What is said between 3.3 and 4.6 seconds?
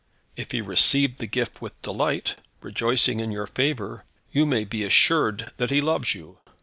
your favour, you